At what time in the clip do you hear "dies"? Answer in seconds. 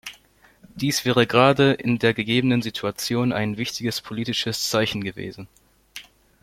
0.73-1.05